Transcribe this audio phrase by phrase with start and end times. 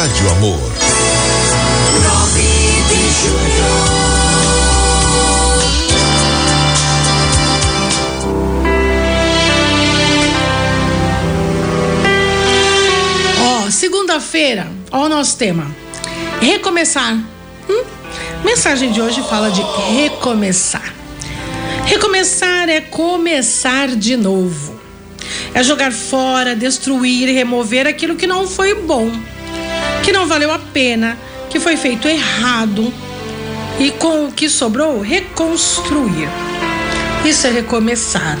[0.00, 0.58] Rádio Amor.
[0.58, 3.66] 9 de julho.
[13.42, 15.70] Ó, segunda-feira, ó o nosso tema.
[16.40, 17.18] Recomeçar.
[17.68, 17.84] Hum?
[18.42, 19.60] Mensagem de hoje fala de
[19.98, 20.94] recomeçar.
[21.84, 24.80] Recomeçar é começar de novo.
[25.52, 29.12] É jogar fora, destruir e remover aquilo que não foi bom,
[30.10, 31.16] que não valeu a pena,
[31.48, 32.92] que foi feito errado
[33.78, 36.28] e com o que sobrou, reconstruir.
[37.24, 38.36] Isso é recomeçar.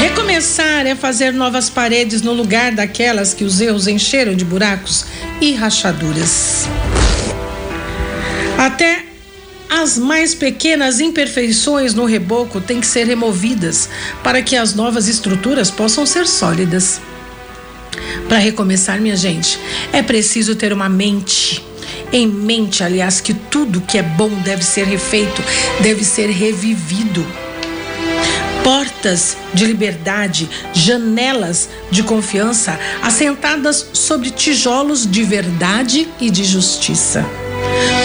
[0.00, 5.06] Recomeçar é fazer novas paredes no lugar daquelas que os erros encheram de buracos
[5.40, 6.68] e rachaduras.
[8.56, 9.09] Até
[9.70, 13.88] as mais pequenas imperfeições no reboco têm que ser removidas
[14.22, 17.00] para que as novas estruturas possam ser sólidas.
[18.28, 19.60] Para recomeçar, minha gente,
[19.92, 21.64] é preciso ter uma mente.
[22.12, 25.40] Em mente, aliás, que tudo que é bom deve ser refeito,
[25.80, 27.24] deve ser revivido.
[28.64, 37.24] Portas de liberdade, janelas de confiança, assentadas sobre tijolos de verdade e de justiça.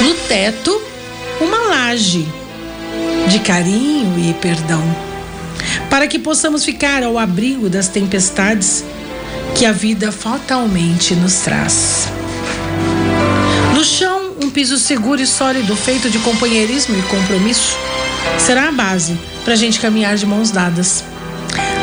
[0.01, 0.81] No teto,
[1.39, 2.27] uma laje
[3.27, 4.83] de carinho e perdão,
[5.89, 8.83] para que possamos ficar ao abrigo das tempestades
[9.55, 12.07] que a vida fatalmente nos traz.
[13.73, 17.77] No chão, um piso seguro e sólido feito de companheirismo e compromisso
[18.37, 21.03] será a base para a gente caminhar de mãos dadas.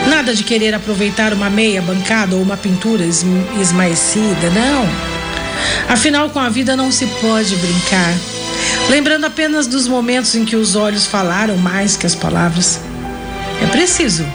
[0.08, 4.88] Nada de querer aproveitar uma meia bancada ou uma pintura esmaecida, não.
[5.88, 8.14] Afinal, com a vida não se pode brincar.
[8.88, 12.80] Lembrando apenas dos momentos em que os olhos falaram mais que as palavras.
[13.62, 14.26] É preciso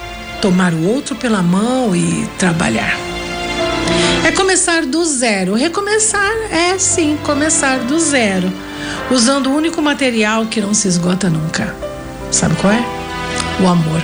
[0.41, 2.97] tomar o outro pela mão e trabalhar.
[4.25, 5.53] É começar do zero.
[5.53, 8.52] Recomeçar é sim começar do zero,
[9.11, 11.75] usando o único material que não se esgota nunca.
[12.31, 12.83] Sabe qual é?
[13.61, 14.02] O amor.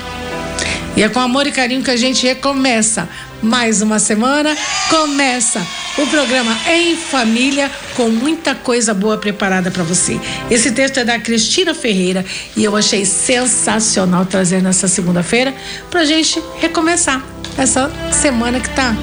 [0.95, 3.09] E é com amor e carinho que a gente recomeça
[3.41, 4.55] mais uma semana.
[4.89, 5.65] Começa
[5.97, 10.19] o programa Em Família com muita coisa boa preparada para você.
[10.49, 15.53] Esse texto é da Cristina Ferreira e eu achei sensacional trazer nessa segunda-feira
[15.89, 17.23] pra gente recomeçar
[17.57, 18.95] essa semana que tá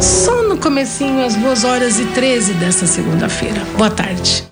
[0.00, 3.60] só no comecinho, às 2 horas e 13 dessa segunda-feira.
[3.76, 4.44] Boa tarde.